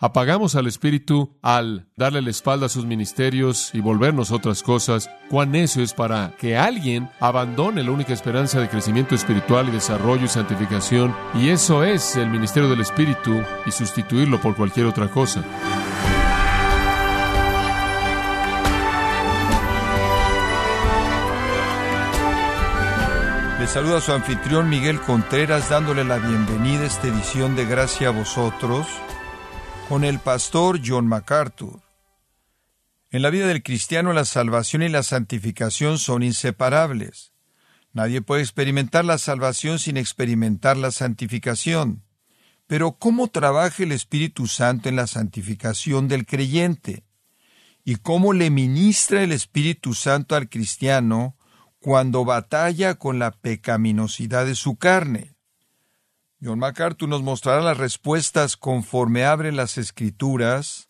[0.00, 5.54] apagamos al Espíritu al darle la espalda a sus ministerios y volvernos otras cosas, cuán
[5.54, 10.28] eso es para que alguien abandone la única esperanza de crecimiento espiritual y desarrollo y
[10.28, 15.44] santificación, y eso es el ministerio del Espíritu, y sustituirlo por cualquier otra cosa.
[23.58, 28.12] Le saluda su anfitrión Miguel Contreras dándole la bienvenida a esta edición de Gracia a
[28.12, 28.86] vosotros
[29.90, 31.80] con el pastor John MacArthur.
[33.10, 37.32] En la vida del cristiano la salvación y la santificación son inseparables.
[37.92, 42.04] Nadie puede experimentar la salvación sin experimentar la santificación.
[42.68, 47.02] Pero ¿cómo trabaja el Espíritu Santo en la santificación del creyente?
[47.84, 51.36] ¿Y cómo le ministra el Espíritu Santo al cristiano
[51.80, 55.34] cuando batalla con la pecaminosidad de su carne.
[56.42, 60.88] John MacArthur nos mostrará las respuestas conforme abren las escrituras,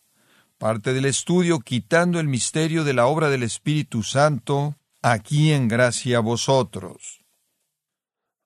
[0.57, 6.17] parte del estudio quitando el misterio de la obra del Espíritu Santo, aquí en gracia
[6.17, 7.25] a vosotros.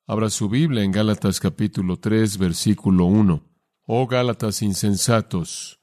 [0.07, 3.43] Abra su Biblia en Gálatas capítulo 3, versículo 1.
[3.85, 5.80] Oh Gálatas insensatos,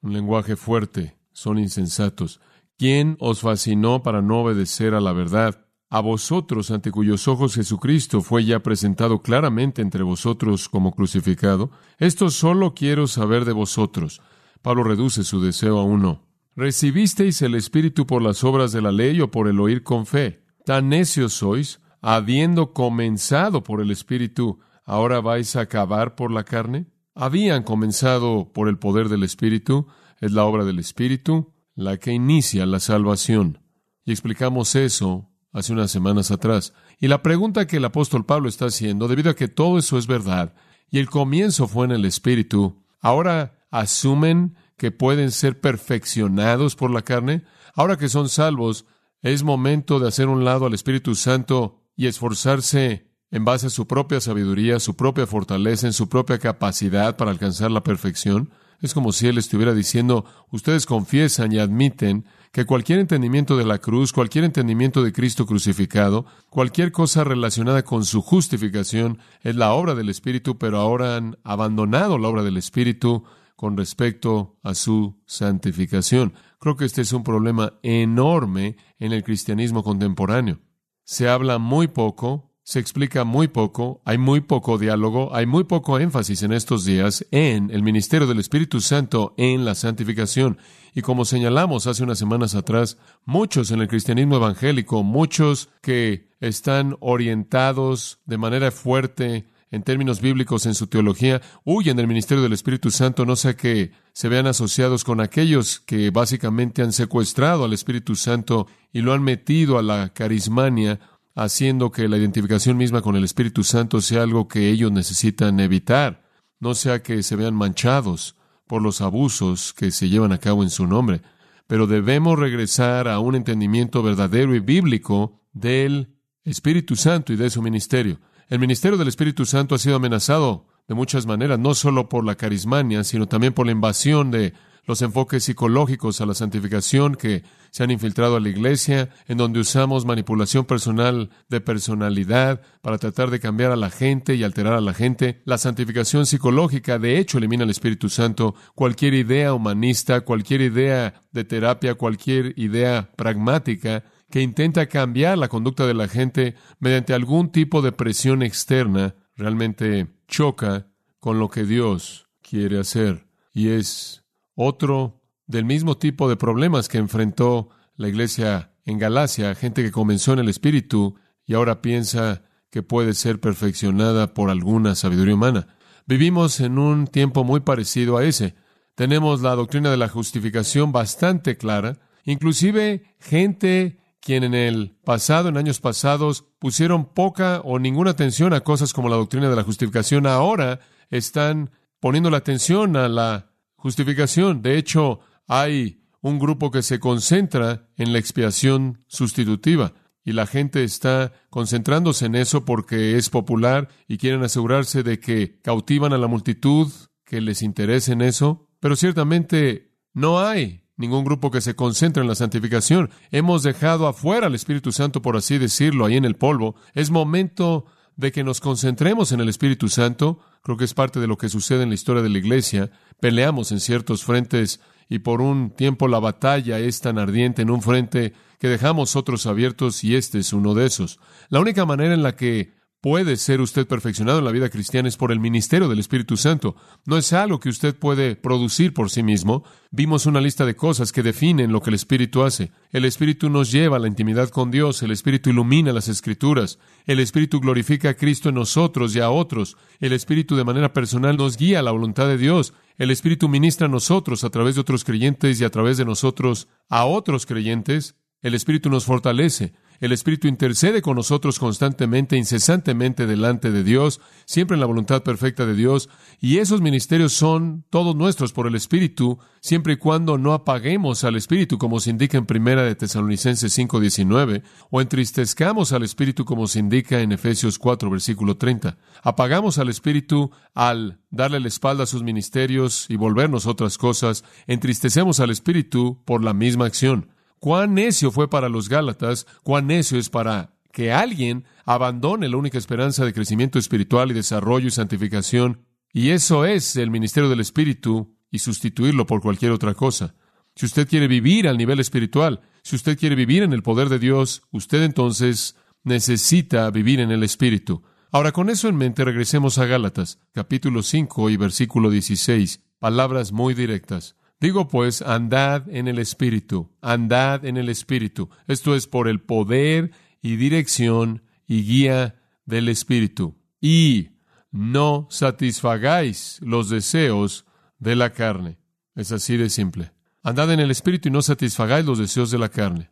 [0.00, 2.40] un lenguaje fuerte, son insensatos.
[2.76, 5.63] ¿Quién os fascinó para no obedecer a la verdad?
[5.90, 11.70] A vosotros ante cuyos ojos Jesucristo fue ya presentado claramente entre vosotros como crucificado?
[11.98, 14.20] Esto solo quiero saber de vosotros.
[14.62, 16.22] Pablo reduce su deseo a uno.
[16.56, 20.44] ¿Recibisteis el Espíritu por las obras de la ley o por el oír con fe?
[20.64, 26.86] Tan necios sois, habiendo comenzado por el Espíritu, ¿ahora vais a acabar por la carne?
[27.14, 29.86] Habían comenzado por el poder del Espíritu,
[30.20, 33.60] es la obra del Espíritu la que inicia la salvación.
[34.04, 36.74] Y explicamos eso hace unas semanas atrás.
[37.00, 40.06] Y la pregunta que el apóstol Pablo está haciendo, debido a que todo eso es
[40.06, 40.54] verdad,
[40.90, 47.02] y el comienzo fue en el Espíritu, ahora asumen que pueden ser perfeccionados por la
[47.02, 47.44] carne.
[47.74, 48.86] Ahora que son salvos,
[49.22, 53.86] es momento de hacer un lado al Espíritu Santo y esforzarse en base a su
[53.86, 58.50] propia sabiduría, su propia fortaleza, en su propia capacidad para alcanzar la perfección.
[58.80, 63.78] Es como si Él estuviera diciendo, ustedes confiesan y admiten que cualquier entendimiento de la
[63.78, 69.96] cruz, cualquier entendimiento de Cristo crucificado, cualquier cosa relacionada con su justificación es la obra
[69.96, 73.24] del Espíritu, pero ahora han abandonado la obra del Espíritu
[73.56, 76.34] con respecto a su santificación.
[76.60, 80.60] Creo que este es un problema enorme en el cristianismo contemporáneo.
[81.02, 85.98] Se habla muy poco se explica muy poco, hay muy poco diálogo, hay muy poco
[85.98, 90.56] énfasis en estos días en el ministerio del Espíritu Santo en la santificación.
[90.94, 96.96] Y como señalamos hace unas semanas atrás, muchos en el cristianismo evangélico, muchos que están
[97.00, 102.90] orientados de manera fuerte en términos bíblicos en su teología, huyen del ministerio del Espíritu
[102.90, 108.14] Santo, no sea que se vean asociados con aquellos que básicamente han secuestrado al Espíritu
[108.14, 111.00] Santo y lo han metido a la carismania
[111.34, 116.24] haciendo que la identificación misma con el Espíritu Santo sea algo que ellos necesitan evitar,
[116.60, 118.36] no sea que se vean manchados
[118.66, 121.22] por los abusos que se llevan a cabo en su nombre,
[121.66, 126.14] pero debemos regresar a un entendimiento verdadero y bíblico del
[126.44, 128.20] Espíritu Santo y de su ministerio.
[128.48, 132.34] El ministerio del Espíritu Santo ha sido amenazado de muchas maneras, no solo por la
[132.34, 134.52] carismania, sino también por la invasión de
[134.86, 139.60] los enfoques psicológicos a la santificación que se han infiltrado a la iglesia, en donde
[139.60, 144.80] usamos manipulación personal de personalidad para tratar de cambiar a la gente y alterar a
[144.80, 145.42] la gente.
[145.44, 148.54] La santificación psicológica, de hecho, elimina el Espíritu Santo.
[148.74, 155.86] Cualquier idea humanista, cualquier idea de terapia, cualquier idea pragmática que intenta cambiar la conducta
[155.86, 160.88] de la gente mediante algún tipo de presión externa, realmente choca
[161.20, 163.26] con lo que Dios quiere hacer.
[163.52, 164.23] Y es
[164.54, 170.32] otro del mismo tipo de problemas que enfrentó la iglesia en Galacia, gente que comenzó
[170.32, 171.16] en el Espíritu
[171.46, 175.68] y ahora piensa que puede ser perfeccionada por alguna sabiduría humana.
[176.06, 178.54] Vivimos en un tiempo muy parecido a ese.
[178.94, 185.58] Tenemos la doctrina de la justificación bastante clara, inclusive gente quien en el pasado, en
[185.58, 190.26] años pasados, pusieron poca o ninguna atención a cosas como la doctrina de la justificación,
[190.26, 190.80] ahora
[191.10, 193.53] están poniendo la atención a la
[193.84, 194.62] justificación.
[194.62, 199.92] De hecho, hay un grupo que se concentra en la expiación sustitutiva
[200.24, 205.60] y la gente está concentrándose en eso porque es popular y quieren asegurarse de que
[205.60, 206.90] cautivan a la multitud
[207.26, 208.70] que les interese en eso.
[208.80, 213.10] Pero ciertamente no hay ningún grupo que se concentre en la santificación.
[213.32, 216.74] Hemos dejado afuera al Espíritu Santo, por así decirlo, ahí en el polvo.
[216.94, 217.84] Es momento
[218.16, 220.38] de que nos concentremos en el Espíritu Santo.
[220.62, 222.90] Creo que es parte de lo que sucede en la historia de la Iglesia.
[223.20, 227.82] Peleamos en ciertos frentes y por un tiempo la batalla es tan ardiente en un
[227.82, 231.18] frente que dejamos otros abiertos y este es uno de esos.
[231.48, 232.72] La única manera en la que
[233.04, 236.74] puede ser usted perfeccionado en la vida cristiana es por el ministerio del Espíritu Santo.
[237.04, 239.62] No es algo que usted puede producir por sí mismo.
[239.90, 242.72] Vimos una lista de cosas que definen lo que el Espíritu hace.
[242.92, 247.20] El Espíritu nos lleva a la intimidad con Dios, el Espíritu ilumina las Escrituras, el
[247.20, 251.58] Espíritu glorifica a Cristo en nosotros y a otros, el Espíritu de manera personal nos
[251.58, 255.04] guía a la voluntad de Dios, el Espíritu ministra a nosotros a través de otros
[255.04, 260.48] creyentes y a través de nosotros a otros creyentes, el Espíritu nos fortalece, el Espíritu
[260.48, 266.08] intercede con nosotros constantemente, incesantemente delante de Dios, siempre en la voluntad perfecta de Dios,
[266.40, 271.36] y esos ministerios son todos nuestros por el Espíritu, siempre y cuando no apaguemos al
[271.36, 276.80] Espíritu, como se indica en Primera de Tesalonicenses 5:19, o entristezcamos al Espíritu, como se
[276.80, 278.98] indica en Efesios 4, versículo 30.
[279.22, 285.40] Apagamos al Espíritu al darle la espalda a sus ministerios y volvernos otras cosas, entristecemos
[285.40, 287.33] al Espíritu por la misma acción.
[287.58, 292.78] Cuán necio fue para los Gálatas, cuán necio es para que alguien abandone la única
[292.78, 298.34] esperanza de crecimiento espiritual y desarrollo y santificación, y eso es el ministerio del Espíritu,
[298.54, 300.36] y sustituirlo por cualquier otra cosa.
[300.76, 304.20] Si usted quiere vivir al nivel espiritual, si usted quiere vivir en el poder de
[304.20, 305.74] Dios, usted entonces
[306.04, 308.04] necesita vivir en el Espíritu.
[308.30, 313.74] Ahora, con eso en mente, regresemos a Gálatas, capítulo 5 y versículo 16, palabras muy
[313.74, 314.36] directas.
[314.64, 318.48] Digo pues, andad en el Espíritu, andad en el Espíritu.
[318.66, 323.58] Esto es por el poder y dirección y guía del Espíritu.
[323.78, 324.38] Y
[324.70, 327.66] no satisfagáis los deseos
[327.98, 328.78] de la carne.
[329.14, 330.12] Es así de simple.
[330.42, 333.10] Andad en el Espíritu y no satisfagáis los deseos de la carne.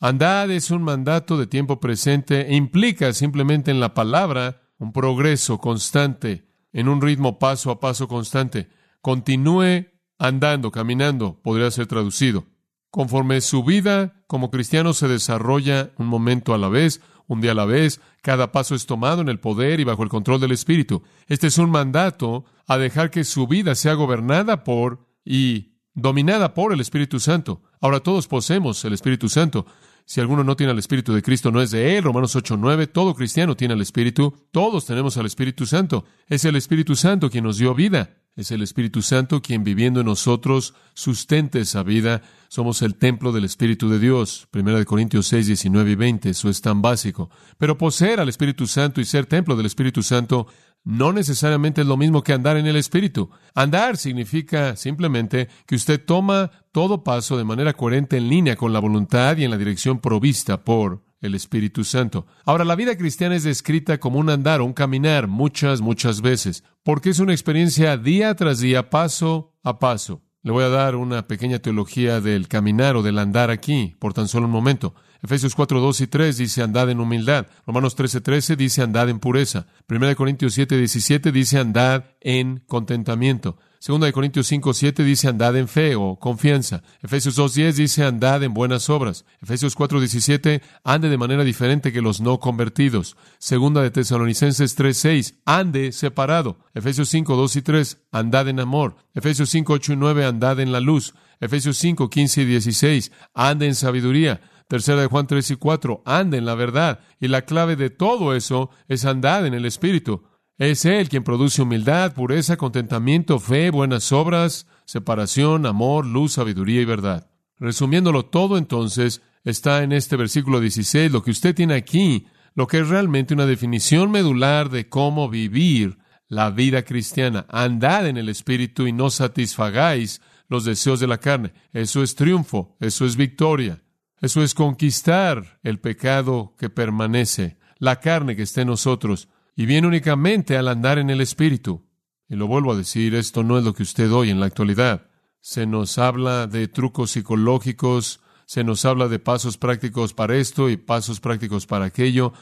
[0.00, 5.58] Andad es un mandato de tiempo presente e implica simplemente en la palabra un progreso
[5.58, 8.68] constante, en un ritmo paso a paso constante.
[9.02, 9.89] Continúe
[10.20, 12.46] andando, caminando, podría ser traducido.
[12.90, 17.54] Conforme su vida como cristiano se desarrolla un momento a la vez, un día a
[17.54, 21.02] la vez, cada paso es tomado en el poder y bajo el control del Espíritu.
[21.26, 26.72] Este es un mandato a dejar que su vida sea gobernada por y dominada por
[26.72, 27.62] el Espíritu Santo.
[27.80, 29.64] Ahora todos poseemos el Espíritu Santo.
[30.04, 32.04] Si alguno no tiene al Espíritu de Cristo, no es de él.
[32.04, 32.88] Romanos 8:9.
[32.88, 34.34] Todo cristiano tiene al Espíritu.
[34.50, 36.04] Todos tenemos al Espíritu Santo.
[36.26, 38.19] Es el Espíritu Santo quien nos dio vida.
[38.40, 42.22] Es el Espíritu Santo quien viviendo en nosotros sustenta esa vida.
[42.48, 44.48] Somos el templo del Espíritu de Dios.
[44.50, 46.30] Primera de Corintios 6, 19 y 20.
[46.30, 47.28] Eso es tan básico.
[47.58, 50.46] Pero poseer al Espíritu Santo y ser templo del Espíritu Santo
[50.84, 53.28] no necesariamente es lo mismo que andar en el Espíritu.
[53.54, 58.80] Andar significa simplemente que usted toma todo paso de manera coherente en línea con la
[58.80, 62.26] voluntad y en la dirección provista por el Espíritu Santo.
[62.44, 66.64] Ahora, la vida cristiana es descrita como un andar o un caminar muchas, muchas veces,
[66.82, 70.22] porque es una experiencia día tras día, paso a paso.
[70.42, 74.26] Le voy a dar una pequeña teología del caminar o del andar aquí, por tan
[74.26, 74.94] solo un momento.
[75.22, 77.46] Efesios 4, 2 y 3 dice andad en humildad.
[77.66, 79.66] Romanos 13, 13 dice andad en pureza.
[79.88, 83.58] 1 Corintios 7, 17 dice andad en contentamiento.
[83.82, 86.82] Segunda de Corintios 5, 7 dice andad en fe o confianza.
[87.00, 89.24] Efesios 2, 10 dice andad en buenas obras.
[89.40, 93.16] Efesios 4, 17 ande de manera diferente que los no convertidos.
[93.38, 96.58] Segunda de Tesalonicenses 3, 6 ande separado.
[96.74, 98.96] Efesios 5, 2 y 3 andad en amor.
[99.14, 101.14] Efesios 5, 8 y 9 andad en la luz.
[101.40, 104.42] Efesios 5, 15 y 16 ande en sabiduría.
[104.70, 107.00] Tercera de Juan 3 y 4, ande en la verdad.
[107.18, 110.22] Y la clave de todo eso es andar en el Espíritu.
[110.58, 116.84] Es Él quien produce humildad, pureza, contentamiento, fe, buenas obras, separación, amor, luz, sabiduría y
[116.84, 117.28] verdad.
[117.58, 122.78] Resumiéndolo todo entonces, está en este versículo 16, lo que usted tiene aquí, lo que
[122.78, 125.98] es realmente una definición medular de cómo vivir
[126.28, 127.44] la vida cristiana.
[127.48, 131.54] Andad en el Espíritu y no satisfagáis los deseos de la carne.
[131.72, 133.82] Eso es triunfo, eso es victoria,
[134.20, 139.86] eso es conquistar el pecado que permanece, la carne que está en nosotros y viene
[139.86, 141.86] únicamente al andar en el Espíritu.
[142.28, 145.08] Y lo vuelvo a decir, esto no es lo que usted oye en la actualidad.
[145.40, 150.76] Se nos habla de trucos psicológicos, se nos habla de pasos prácticos para esto y
[150.76, 152.32] pasos prácticos para aquello,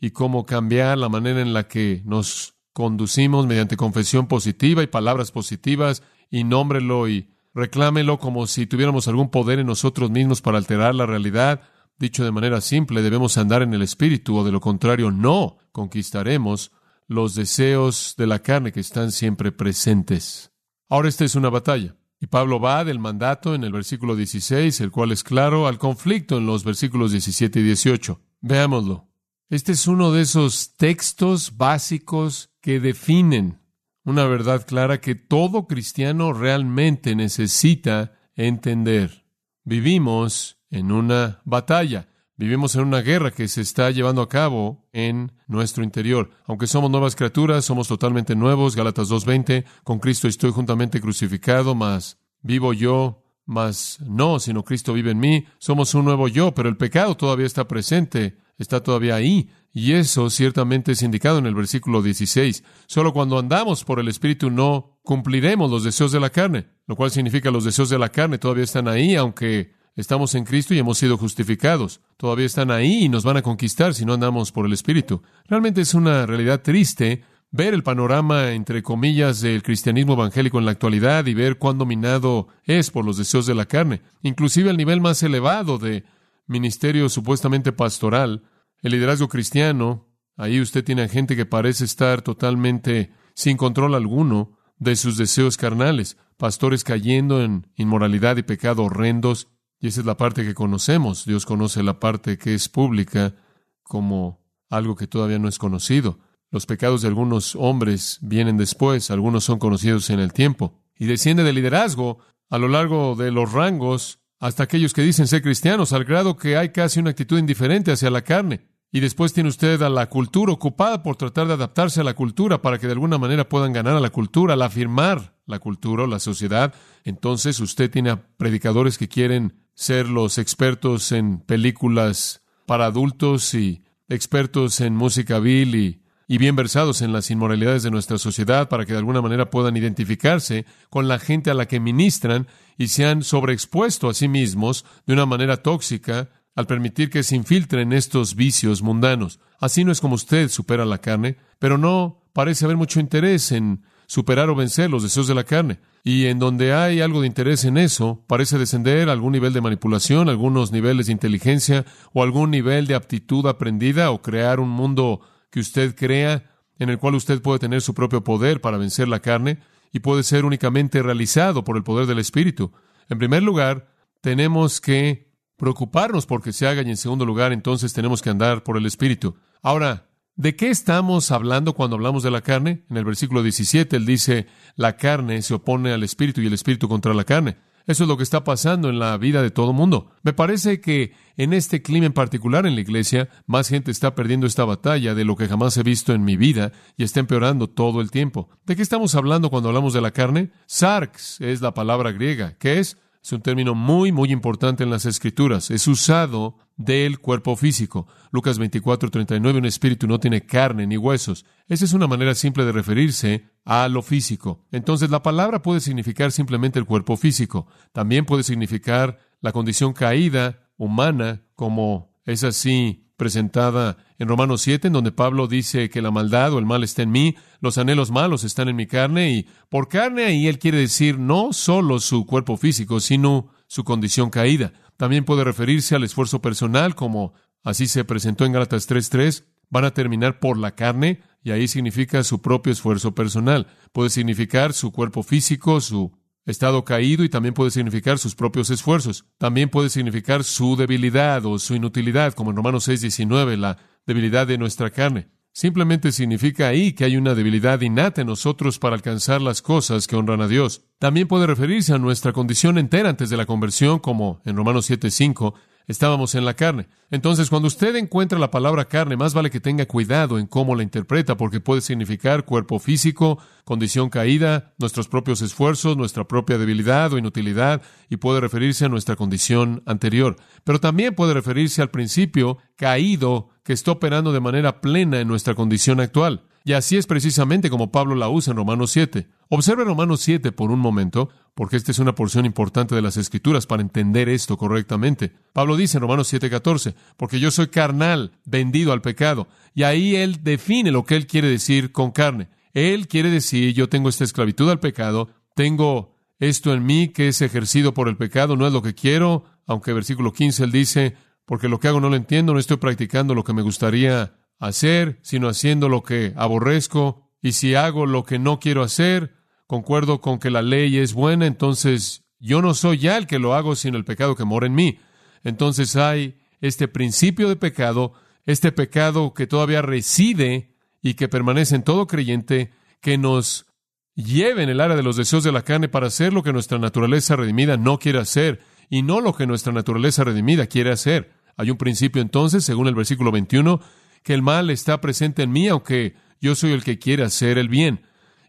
[0.00, 5.32] y cómo cambiar la manera en la que nos conducimos mediante confesión positiva y palabras
[5.32, 10.94] positivas, y nómbrelo y reclámelo como si tuviéramos algún poder en nosotros mismos para alterar
[10.94, 11.62] la realidad.
[11.98, 16.72] Dicho de manera simple, debemos andar en el Espíritu o de lo contrario no conquistaremos
[17.08, 20.52] los deseos de la carne que están siempre presentes.
[20.88, 21.96] Ahora esta es una batalla.
[22.20, 26.38] Y Pablo va del mandato en el versículo 16, el cual es claro, al conflicto
[26.38, 28.20] en los versículos 17 y 18.
[28.40, 29.08] Veámoslo.
[29.50, 33.60] Este es uno de esos textos básicos que definen
[34.08, 39.26] una verdad clara que todo cristiano realmente necesita entender.
[39.64, 42.08] Vivimos en una batalla.
[42.34, 46.30] Vivimos en una guerra que se está llevando a cabo en nuestro interior.
[46.46, 48.76] Aunque somos nuevas criaturas, somos totalmente nuevos.
[48.76, 55.10] Gálatas 2.20, con Cristo estoy juntamente crucificado, mas vivo yo, mas no, sino Cristo vive
[55.10, 55.44] en mí.
[55.58, 59.48] Somos un nuevo yo, pero el pecado todavía está presente está todavía ahí.
[59.72, 62.64] Y eso ciertamente es indicado en el versículo 16.
[62.86, 67.10] Solo cuando andamos por el Espíritu no cumpliremos los deseos de la carne, lo cual
[67.10, 70.98] significa los deseos de la carne todavía están ahí, aunque estamos en Cristo y hemos
[70.98, 72.00] sido justificados.
[72.16, 75.22] Todavía están ahí y nos van a conquistar si no andamos por el Espíritu.
[75.46, 80.72] Realmente es una realidad triste ver el panorama, entre comillas, del cristianismo evangélico en la
[80.72, 85.00] actualidad y ver cuán dominado es por los deseos de la carne, inclusive al nivel
[85.00, 86.04] más elevado de
[86.48, 88.42] ministerio supuestamente pastoral,
[88.82, 94.58] el liderazgo cristiano, ahí usted tiene a gente que parece estar totalmente sin control alguno
[94.78, 99.48] de sus deseos carnales, pastores cayendo en inmoralidad y pecado horrendos,
[99.80, 101.24] y esa es la parte que conocemos.
[101.24, 103.34] Dios conoce la parte que es pública
[103.82, 106.18] como algo que todavía no es conocido.
[106.50, 110.80] Los pecados de algunos hombres vienen después, algunos son conocidos en el tiempo.
[110.96, 112.18] Y desciende del liderazgo
[112.50, 116.56] a lo largo de los rangos hasta aquellos que dicen ser cristianos, al grado que
[116.56, 118.68] hay casi una actitud indiferente hacia la carne.
[118.90, 122.62] Y después tiene usted a la cultura ocupada por tratar de adaptarse a la cultura
[122.62, 126.06] para que de alguna manera puedan ganar a la cultura, al afirmar la cultura o
[126.06, 126.74] la sociedad.
[127.04, 133.84] Entonces usted tiene a predicadores que quieren ser los expertos en películas para adultos y
[134.08, 138.84] expertos en música vil y y bien versados en las inmoralidades de nuestra sociedad para
[138.84, 143.06] que de alguna manera puedan identificarse con la gente a la que ministran y se
[143.06, 148.34] han sobreexpuesto a sí mismos de una manera tóxica al permitir que se infiltren estos
[148.34, 149.40] vicios mundanos.
[149.58, 153.82] Así no es como usted supera la carne, pero no parece haber mucho interés en
[154.06, 155.80] superar o vencer los deseos de la carne.
[156.04, 160.28] Y en donde hay algo de interés en eso, parece descender algún nivel de manipulación,
[160.28, 165.20] algunos niveles de inteligencia o algún nivel de aptitud aprendida o crear un mundo
[165.50, 166.44] que usted crea,
[166.78, 169.58] en el cual usted puede tener su propio poder para vencer la carne
[169.92, 172.72] y puede ser únicamente realizado por el poder del Espíritu.
[173.08, 173.88] En primer lugar,
[174.20, 178.76] tenemos que preocuparnos porque se haga y en segundo lugar, entonces tenemos que andar por
[178.76, 179.36] el Espíritu.
[179.62, 182.84] Ahora, ¿de qué estamos hablando cuando hablamos de la carne?
[182.90, 186.88] En el versículo 17 él dice, la carne se opone al Espíritu y el Espíritu
[186.88, 187.56] contra la carne.
[187.88, 190.10] Eso es lo que está pasando en la vida de todo mundo.
[190.22, 194.46] Me parece que en este clima en particular en la iglesia, más gente está perdiendo
[194.46, 198.02] esta batalla de lo que jamás he visto en mi vida y está empeorando todo
[198.02, 198.50] el tiempo.
[198.66, 200.50] ¿De qué estamos hablando cuando hablamos de la carne?
[200.66, 205.04] Sarx es la palabra griega, que es es un término muy, muy importante en las
[205.04, 205.70] Escrituras.
[205.70, 208.06] Es usado del cuerpo físico.
[208.30, 211.44] Lucas 24, 39, un espíritu no tiene carne ni huesos.
[211.66, 214.64] Esa es una manera simple de referirse a lo físico.
[214.72, 217.66] Entonces, la palabra puede significar simplemente el cuerpo físico.
[217.92, 224.94] También puede significar la condición caída humana, como es así presentada en Romanos 7, en
[224.94, 228.44] donde Pablo dice que la maldad o el mal está en mí, los anhelos malos
[228.44, 232.56] están en mi carne, y por carne ahí él quiere decir no solo su cuerpo
[232.56, 234.72] físico, sino su condición caída.
[234.96, 237.34] También puede referirse al esfuerzo personal, como
[237.64, 242.22] así se presentó en Gálatas 3.3, van a terminar por la carne, y ahí significa
[242.22, 243.66] su propio esfuerzo personal.
[243.92, 246.12] Puede significar su cuerpo físico, su
[246.48, 249.26] estado caído y también puede significar sus propios esfuerzos.
[249.36, 254.58] También puede significar su debilidad o su inutilidad, como en Romanos 6:19, la debilidad de
[254.58, 255.28] nuestra carne.
[255.58, 260.14] Simplemente significa ahí que hay una debilidad innata en nosotros para alcanzar las cosas que
[260.14, 260.82] honran a Dios.
[261.00, 265.54] También puede referirse a nuestra condición entera antes de la conversión, como en Romanos 7:5,
[265.88, 266.86] estábamos en la carne.
[267.10, 270.84] Entonces, cuando usted encuentra la palabra carne, más vale que tenga cuidado en cómo la
[270.84, 277.18] interpreta, porque puede significar cuerpo físico, condición caída, nuestros propios esfuerzos, nuestra propia debilidad o
[277.18, 280.36] inutilidad, y puede referirse a nuestra condición anterior.
[280.62, 285.54] Pero también puede referirse al principio caído que está operando de manera plena en nuestra
[285.54, 286.42] condición actual.
[286.64, 289.28] Y así es precisamente como Pablo la usa en Romanos 7.
[289.50, 293.66] Observe Romanos 7 por un momento, porque esta es una porción importante de las Escrituras
[293.66, 295.34] para entender esto correctamente.
[295.52, 299.48] Pablo dice en Romanos 7:14, porque yo soy carnal, vendido al pecado.
[299.74, 302.48] Y ahí él define lo que él quiere decir con carne.
[302.72, 307.42] Él quiere decir, yo tengo esta esclavitud al pecado, tengo esto en mí que es
[307.42, 311.16] ejercido por el pecado, no es lo que quiero, aunque versículo 15 él dice,
[311.48, 315.18] porque lo que hago no lo entiendo, no estoy practicando lo que me gustaría hacer,
[315.22, 319.34] sino haciendo lo que aborrezco, y si hago lo que no quiero hacer,
[319.66, 323.54] concuerdo con que la ley es buena, entonces yo no soy ya el que lo
[323.54, 325.00] hago, sino el pecado que mora en mí.
[325.42, 328.12] Entonces hay este principio de pecado
[328.48, 333.66] este pecado que todavía reside y que permanece en todo creyente, que nos
[334.14, 336.78] lleve en el área de los deseos de la carne para hacer lo que nuestra
[336.78, 341.37] naturaleza redimida no quiere hacer y no lo que nuestra naturaleza redimida quiere hacer.
[341.58, 343.80] Hay un principio entonces, según el versículo 21,
[344.22, 347.68] que el mal está presente en mí, aunque yo soy el que quiere hacer el
[347.68, 348.00] bien.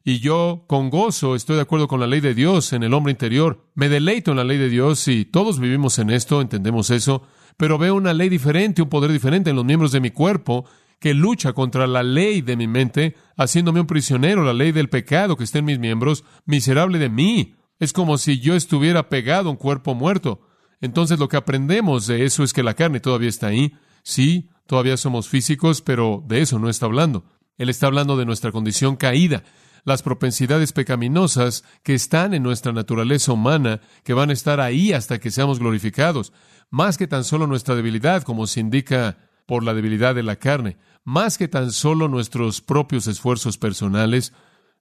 [0.05, 3.11] Y yo con gozo estoy de acuerdo con la ley de Dios en el hombre
[3.11, 3.65] interior.
[3.75, 7.23] Me deleito en la ley de Dios y todos vivimos en esto, entendemos eso,
[7.57, 10.65] pero veo una ley diferente, un poder diferente en los miembros de mi cuerpo
[10.99, 15.35] que lucha contra la ley de mi mente, haciéndome un prisionero, la ley del pecado
[15.35, 17.55] que está en mis miembros, miserable de mí.
[17.79, 20.41] Es como si yo estuviera pegado a un cuerpo muerto.
[20.81, 23.74] Entonces lo que aprendemos de eso es que la carne todavía está ahí.
[24.03, 27.25] Sí, todavía somos físicos, pero de eso no está hablando.
[27.57, 29.43] Él está hablando de nuestra condición caída,
[29.83, 35.19] las propensidades pecaminosas que están en nuestra naturaleza humana, que van a estar ahí hasta
[35.19, 36.31] que seamos glorificados,
[36.69, 40.77] más que tan solo nuestra debilidad, como se indica por la debilidad de la carne,
[41.03, 44.31] más que tan solo nuestros propios esfuerzos personales.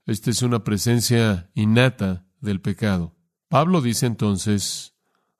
[0.06, 3.16] Esta es una presencia innata del pecado.
[3.48, 4.94] Pablo dice entonces,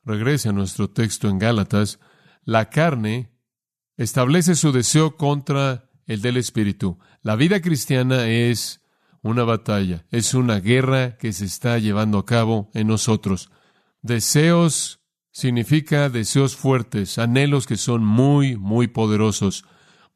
[0.08, 2.00] regrese a nuestro texto en Gálatas,
[2.44, 3.30] la carne
[3.96, 6.98] establece su deseo contra el del espíritu.
[7.22, 8.80] La vida cristiana es
[9.22, 13.50] una batalla, es una guerra que se está llevando a cabo en nosotros.
[14.02, 15.00] Deseos
[15.30, 19.64] significa deseos fuertes, anhelos que son muy, muy poderosos,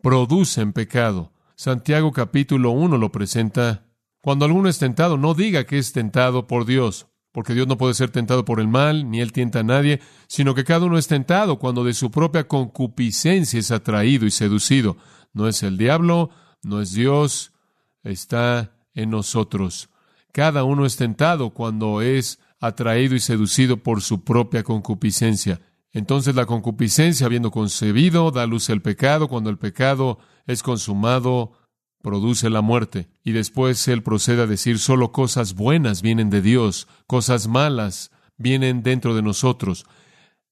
[0.00, 1.32] producen pecado.
[1.54, 3.86] Santiago capítulo 1 lo presenta.
[4.22, 7.94] Cuando alguno es tentado, no diga que es tentado por Dios, porque Dios no puede
[7.94, 11.08] ser tentado por el mal, ni Él tienta a nadie, sino que cada uno es
[11.08, 14.98] tentado cuando de su propia concupiscencia es atraído y seducido.
[15.32, 16.30] No es el diablo,
[16.62, 17.52] no es Dios,
[18.04, 19.88] está en nosotros.
[20.30, 25.60] Cada uno es tentado cuando es atraído y seducido por su propia concupiscencia.
[25.92, 29.28] Entonces la concupiscencia, habiendo concebido, da luz al pecado.
[29.28, 31.52] Cuando el pecado es consumado,
[32.02, 33.08] produce la muerte.
[33.24, 38.82] Y después él procede a decir, solo cosas buenas vienen de Dios, cosas malas vienen
[38.82, 39.86] dentro de nosotros.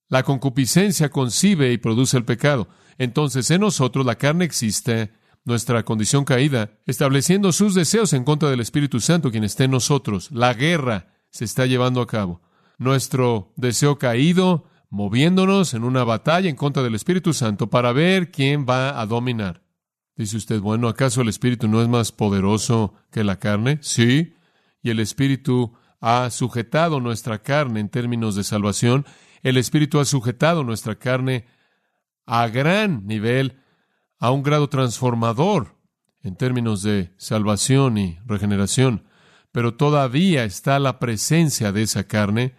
[0.08, 2.68] La concupiscencia concibe y produce el pecado.
[2.98, 5.12] Entonces en nosotros la carne existe,
[5.44, 10.30] nuestra condición caída, estableciendo sus deseos en contra del Espíritu Santo, quien está en nosotros.
[10.30, 12.42] La guerra se está llevando a cabo.
[12.78, 18.66] Nuestro deseo caído, moviéndonos en una batalla en contra del Espíritu Santo para ver quién
[18.68, 19.62] va a dominar.
[20.20, 23.78] Dice usted, bueno, ¿acaso el Espíritu no es más poderoso que la carne?
[23.80, 24.34] Sí,
[24.82, 29.06] y el Espíritu ha sujetado nuestra carne en términos de salvación.
[29.42, 31.46] El Espíritu ha sujetado nuestra carne
[32.26, 33.62] a gran nivel,
[34.18, 35.78] a un grado transformador
[36.22, 39.08] en términos de salvación y regeneración.
[39.52, 42.54] Pero todavía está la presencia de esa carne,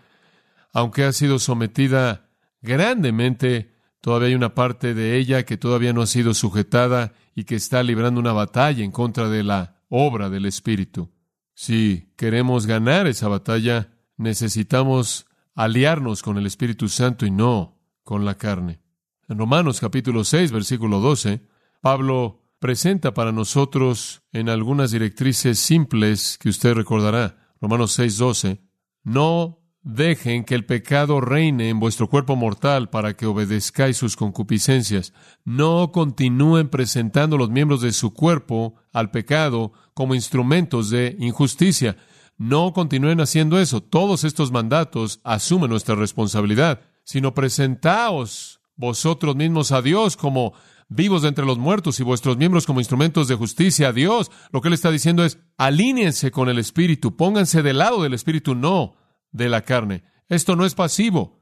[0.74, 2.28] aunque ha sido sometida
[2.64, 3.71] grandemente
[4.02, 7.84] Todavía hay una parte de ella que todavía no ha sido sujetada y que está
[7.84, 11.12] librando una batalla en contra de la obra del Espíritu.
[11.54, 18.36] Si queremos ganar esa batalla, necesitamos aliarnos con el Espíritu Santo y no con la
[18.36, 18.82] carne.
[19.28, 21.46] En Romanos capítulo 6, versículo 12,
[21.80, 27.54] Pablo presenta para nosotros en algunas directrices simples que usted recordará.
[27.62, 28.62] Romanos 6, 12,
[29.04, 35.12] no Dejen que el pecado reine en vuestro cuerpo mortal para que obedezcáis sus concupiscencias.
[35.44, 41.98] No continúen presentando los miembros de su cuerpo al pecado como instrumentos de injusticia.
[42.38, 43.82] No continúen haciendo eso.
[43.82, 50.54] Todos estos mandatos asumen nuestra responsabilidad, sino presentaos vosotros mismos a Dios como
[50.90, 54.30] vivos de entre los muertos y vuestros miembros como instrumentos de justicia a Dios.
[54.52, 58.54] Lo que él está diciendo es, alíñense con el Espíritu, pónganse del lado del Espíritu,
[58.54, 59.01] no
[59.32, 60.04] de la carne.
[60.30, 61.42] Esto no es pasivo.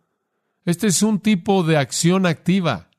[0.66, 2.90] Este es un tipo de acción activa.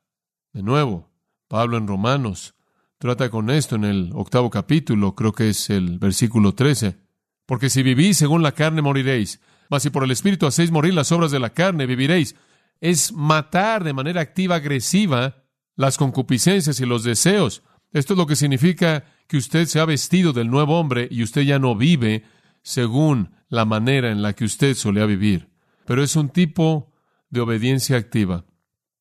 [0.53, 1.09] De nuevo,
[1.47, 2.55] Pablo en Romanos
[2.97, 6.97] trata con esto en el octavo capítulo, creo que es el versículo 13.
[7.45, 11.11] Porque si vivís según la carne moriréis, mas si por el Espíritu hacéis morir las
[11.11, 12.35] obras de la carne, viviréis.
[12.79, 15.43] Es matar de manera activa, agresiva,
[15.75, 17.63] las concupiscencias y los deseos.
[17.91, 21.41] Esto es lo que significa que usted se ha vestido del nuevo hombre y usted
[21.41, 22.23] ya no vive
[22.63, 25.49] según la manera en la que usted solía vivir,
[25.85, 26.91] pero es un tipo
[27.29, 28.45] de obediencia activa.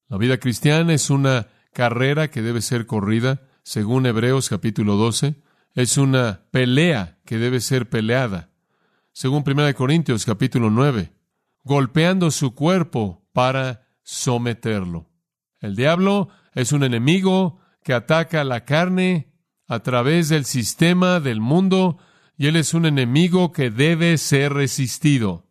[0.09, 5.37] La vida cristiana es una carrera que debe ser corrida, según Hebreos capítulo 12,
[5.75, 8.51] es una pelea que debe ser peleada,
[9.13, 11.13] según 1 Corintios capítulo 9,
[11.63, 15.09] golpeando su cuerpo para someterlo.
[15.61, 19.33] El diablo es un enemigo que ataca la carne
[19.69, 21.99] a través del sistema del mundo
[22.41, 25.45] y Él es un enemigo que debe ser resistido.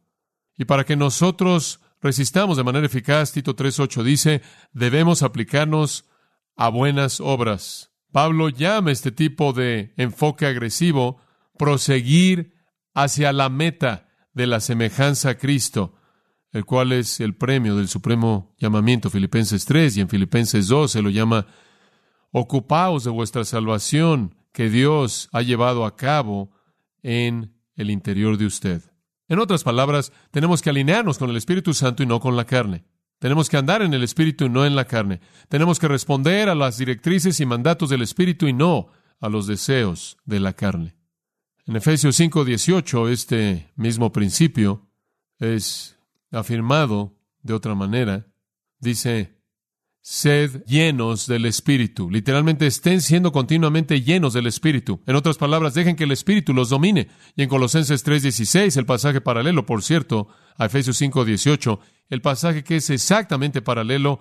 [0.58, 4.42] Y para que nosotros resistamos de manera eficaz, Tito 3.8 dice,
[4.74, 6.10] debemos aplicarnos
[6.56, 7.92] a buenas obras.
[8.12, 11.22] Pablo llama este tipo de enfoque agresivo
[11.60, 12.56] proseguir
[12.96, 15.94] hacia la meta de la semejanza a Cristo,
[16.52, 19.12] el cual es el premio del supremo llamamiento.
[19.12, 21.46] Filipenses 3 y en Filipenses 2 se lo llama
[22.32, 26.50] ocupaos de vuestra salvación que Dios ha llevado a cabo
[27.04, 28.82] en el interior de usted.
[29.28, 32.84] En otras palabras, tenemos que alinearnos con el Espíritu Santo y no con la carne.
[33.20, 35.20] Tenemos que andar en el Espíritu y no en la carne.
[35.50, 40.18] Tenemos que responder a las directrices y mandatos del Espíritu y no a los deseos
[40.26, 40.96] de la carne.
[41.66, 44.90] En Efesios 5:18 este mismo principio
[45.38, 46.00] es
[46.32, 48.28] afirmado de otra manera.
[48.80, 49.39] Dice,
[50.02, 52.10] sed llenos del Espíritu.
[52.10, 55.02] Literalmente estén siendo continuamente llenos del Espíritu.
[55.06, 57.10] En otras palabras, dejen que el Espíritu los domine.
[57.36, 62.78] Y en Colosenses 3:16, el pasaje paralelo, por cierto, a Efesios 5:18, el pasaje que
[62.78, 64.20] es exactamente paralelo,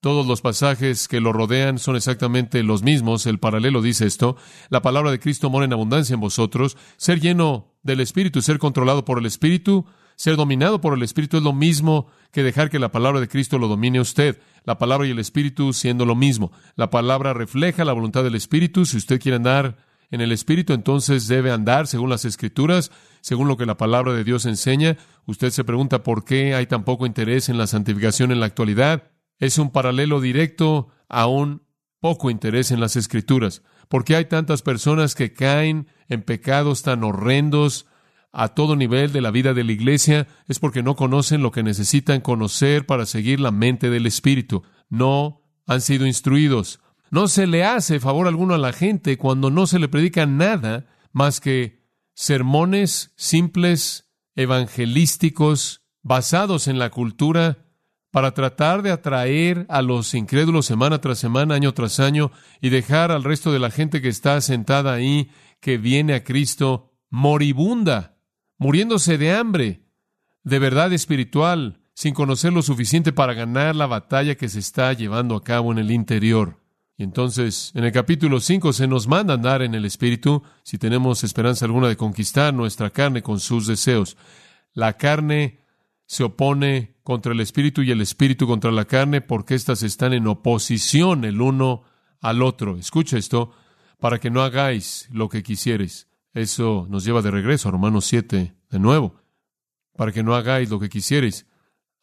[0.00, 3.26] todos los pasajes que lo rodean son exactamente los mismos.
[3.26, 4.36] El paralelo dice esto.
[4.68, 6.76] La palabra de Cristo mora en abundancia en vosotros.
[6.96, 9.86] Ser lleno del Espíritu, ser controlado por el Espíritu,
[10.16, 13.58] ser dominado por el Espíritu es lo mismo que dejar que la palabra de Cristo
[13.58, 14.40] lo domine a usted.
[14.64, 16.52] La palabra y el Espíritu siendo lo mismo.
[16.74, 18.86] La palabra refleja la voluntad del Espíritu.
[18.86, 19.76] Si usted quiere andar
[20.10, 24.24] en el Espíritu, entonces debe andar según las Escrituras, según lo que la palabra de
[24.24, 24.96] Dios enseña.
[25.26, 29.10] Usted se pregunta por qué hay tan poco interés en la santificación en la actualidad.
[29.38, 31.62] Es un paralelo directo a un
[32.00, 33.62] poco interés en las Escrituras.
[33.88, 37.86] ¿Por qué hay tantas personas que caen en pecados tan horrendos,
[38.38, 41.62] a todo nivel de la vida de la iglesia es porque no conocen lo que
[41.62, 44.62] necesitan conocer para seguir la mente del Espíritu.
[44.90, 46.80] No han sido instruidos.
[47.10, 50.84] No se le hace favor alguno a la gente cuando no se le predica nada
[51.12, 57.64] más que sermones simples, evangelísticos, basados en la cultura,
[58.10, 63.12] para tratar de atraer a los incrédulos semana tras semana, año tras año, y dejar
[63.12, 68.15] al resto de la gente que está sentada ahí, que viene a Cristo, moribunda
[68.58, 69.82] muriéndose de hambre,
[70.42, 75.34] de verdad espiritual, sin conocer lo suficiente para ganar la batalla que se está llevando
[75.34, 76.60] a cabo en el interior.
[76.98, 81.24] Y entonces, en el capítulo 5 se nos manda andar en el Espíritu si tenemos
[81.24, 84.16] esperanza alguna de conquistar nuestra carne con sus deseos.
[84.72, 85.60] La carne
[86.06, 90.26] se opone contra el Espíritu y el Espíritu contra la carne porque éstas están en
[90.26, 91.84] oposición el uno
[92.20, 92.76] al otro.
[92.76, 93.52] Escucha esto,
[93.98, 96.05] para que no hagáis lo que quisieres.
[96.36, 99.14] Eso nos lleva de regreso a Romanos 7, de nuevo,
[99.96, 101.46] para que no hagáis lo que quisierais.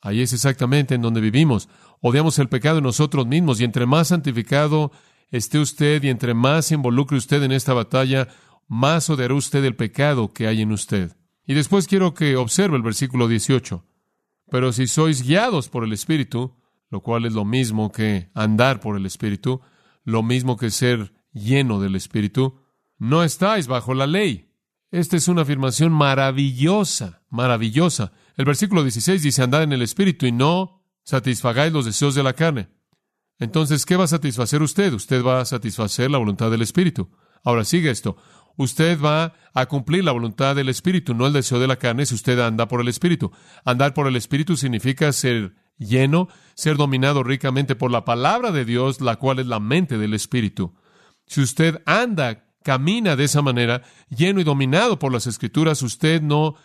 [0.02, 1.70] Ahí es exactamente en donde vivimos.
[2.02, 4.92] Odiamos el pecado en nosotros mismos y entre más santificado
[5.30, 8.28] esté usted y entre más se involucre usted en esta batalla,
[8.68, 11.16] más odiará usted el pecado que hay en usted.
[11.46, 13.86] Y después quiero que observe el versículo 18.
[14.50, 16.56] Pero si sois guiados por el Espíritu,
[16.90, 19.62] lo cual es lo mismo que andar por el Espíritu,
[20.04, 22.63] lo mismo que ser lleno del Espíritu,
[22.98, 24.52] no estáis bajo la ley.
[24.92, 28.14] Esta es una afirmación maravillosa, maravillosa.
[28.38, 32.34] El versículo 16 dice, andad en el Espíritu y no satisfagáis los deseos de la
[32.34, 32.70] carne.
[33.40, 34.94] Entonces, ¿qué va a satisfacer usted?
[34.94, 37.10] Usted va a satisfacer la voluntad del Espíritu.
[37.44, 38.18] Ahora sigue esto.
[38.56, 42.14] Usted va a cumplir la voluntad del Espíritu, no el deseo de la carne, si
[42.14, 43.32] usted anda por el Espíritu.
[43.66, 49.02] Andar por el Espíritu significa ser lleno, ser dominado ricamente por la palabra de Dios,
[49.02, 50.76] la cual es la mente del Espíritu.
[51.26, 56.56] Si usted anda camina de esa manera, lleno y dominado por las escrituras, usted no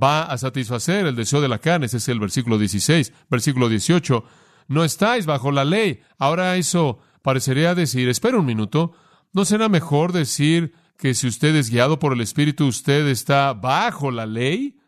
[0.00, 1.86] va a satisfacer el deseo de la carne.
[1.86, 3.12] Ese es el versículo 16.
[3.30, 4.24] Versículo 18.
[4.68, 6.00] No estáis bajo la ley.
[6.18, 8.92] Ahora eso parecería decir, espera un minuto,
[9.32, 14.10] ¿no será mejor decir que si usted es guiado por el Espíritu, usted está bajo
[14.10, 14.78] la ley?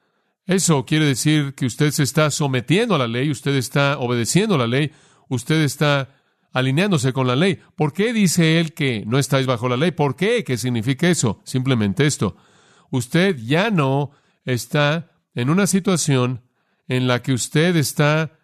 [0.46, 4.58] Eso quiere decir que usted se está sometiendo a la ley, usted está obedeciendo a
[4.58, 4.92] la ley,
[5.28, 6.10] usted está
[6.54, 7.60] alineándose con la ley.
[7.76, 9.90] ¿Por qué dice él que no estáis bajo la ley?
[9.90, 10.44] ¿Por qué?
[10.44, 11.42] ¿Qué significa eso?
[11.44, 12.36] Simplemente esto.
[12.90, 14.12] Usted ya no
[14.44, 16.42] está en una situación
[16.86, 18.38] en la que usted está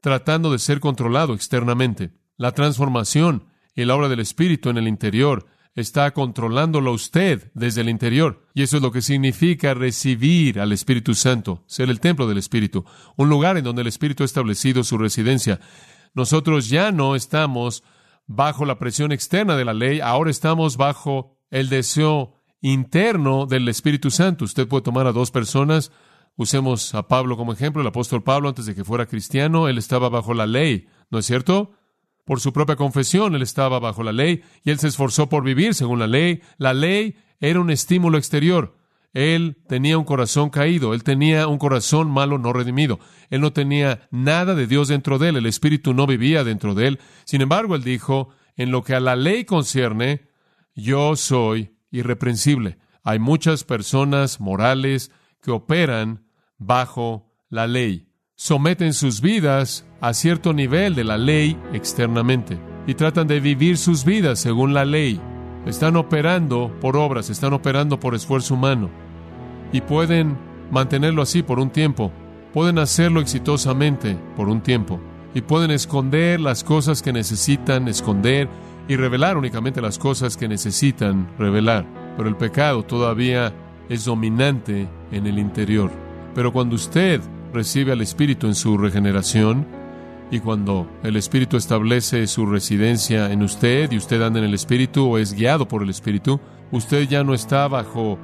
[0.00, 2.10] tratando de ser controlado externamente.
[2.38, 3.44] La transformación
[3.74, 8.46] y la obra del Espíritu en el interior está controlándolo usted desde el interior.
[8.54, 12.86] Y eso es lo que significa recibir al Espíritu Santo, ser el templo del Espíritu,
[13.16, 15.60] un lugar en donde el Espíritu ha establecido su residencia.
[16.14, 17.82] Nosotros ya no estamos
[18.26, 24.10] bajo la presión externa de la ley, ahora estamos bajo el deseo interno del Espíritu
[24.10, 24.44] Santo.
[24.44, 25.90] Usted puede tomar a dos personas,
[26.36, 30.08] usemos a Pablo como ejemplo, el apóstol Pablo antes de que fuera cristiano, él estaba
[30.08, 31.72] bajo la ley, ¿no es cierto?
[32.24, 35.74] Por su propia confesión, él estaba bajo la ley y él se esforzó por vivir
[35.74, 36.42] según la ley.
[36.58, 38.76] La ley era un estímulo exterior.
[39.12, 44.08] Él tenía un corazón caído, él tenía un corazón malo no redimido, él no tenía
[44.10, 47.00] nada de Dios dentro de él, el Espíritu no vivía dentro de él.
[47.24, 50.28] Sin embargo, él dijo en lo que a la ley concierne,
[50.74, 52.78] yo soy irreprensible.
[53.02, 55.10] Hay muchas personas morales
[55.42, 56.24] que operan
[56.58, 58.08] bajo la ley.
[58.36, 64.04] Someten sus vidas a cierto nivel de la ley externamente y tratan de vivir sus
[64.04, 65.20] vidas según la ley.
[65.66, 68.88] Están operando por obras, están operando por esfuerzo humano
[69.72, 70.36] y pueden
[70.70, 72.10] mantenerlo así por un tiempo.
[72.52, 74.98] Pueden hacerlo exitosamente por un tiempo
[75.34, 78.48] y pueden esconder las cosas que necesitan esconder
[78.88, 81.86] y revelar únicamente las cosas que necesitan revelar.
[82.16, 83.52] Pero el pecado todavía
[83.88, 85.90] es dominante en el interior.
[86.34, 87.20] Pero cuando usted
[87.52, 89.66] recibe al Espíritu en su regeneración,
[90.30, 95.10] y cuando el Espíritu establece su residencia en usted y usted anda en el Espíritu
[95.10, 96.40] o es guiado por el Espíritu,
[96.70, 98.18] usted ya no está bajo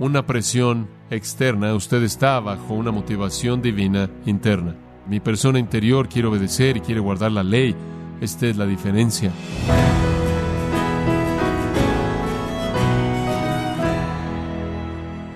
[0.00, 4.74] una presión externa, usted está bajo una motivación divina interna.
[5.06, 7.76] Mi persona interior quiere obedecer y quiere guardar la ley.
[8.20, 9.30] Esta es la diferencia.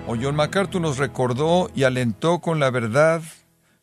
[0.07, 3.21] O John MacArthur nos recordó y alentó con la verdad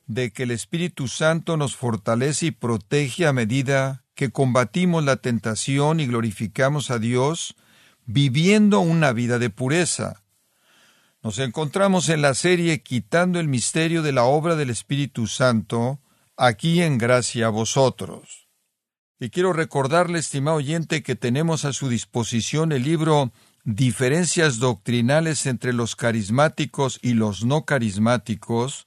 [0.07, 6.01] de que el Espíritu Santo nos fortalece y protege a medida que combatimos la tentación
[6.01, 7.57] y glorificamos a Dios
[8.07, 10.23] viviendo una vida de pureza.
[11.23, 16.01] Nos encontramos en la serie Quitando el misterio de la obra del Espíritu Santo,
[16.37, 18.49] aquí en Gracia a vosotros.
[19.19, 23.33] Y quiero recordarle, estimado oyente, que tenemos a su disposición el libro
[23.65, 28.87] Diferencias doctrinales entre los carismáticos y los no carismáticos.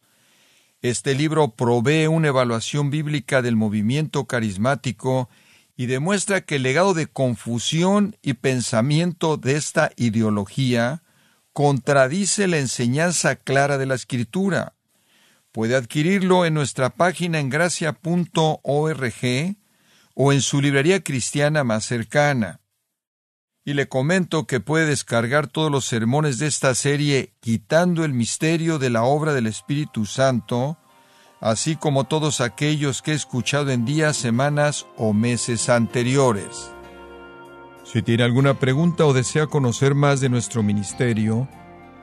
[0.81, 5.29] Este libro provee una evaluación bíblica del movimiento carismático
[5.75, 11.03] y demuestra que el legado de confusión y pensamiento de esta ideología
[11.51, 14.75] contradice la enseñanza clara de la Escritura.
[15.51, 17.95] Puede adquirirlo en nuestra página en gracia.org
[20.15, 22.61] o en su librería cristiana más cercana.
[23.65, 28.79] Y le comento que puede descargar todos los sermones de esta serie quitando el misterio
[28.79, 30.77] de la obra del Espíritu Santo,
[31.41, 36.71] así como todos aquellos que he escuchado en días, semanas o meses anteriores.
[37.83, 41.47] Si tiene alguna pregunta o desea conocer más de nuestro ministerio,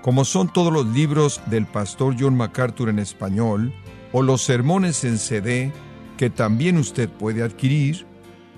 [0.03, 3.73] como son todos los libros del pastor John MacArthur en español,
[4.13, 5.73] o los sermones en CD,
[6.17, 8.07] que también usted puede adquirir,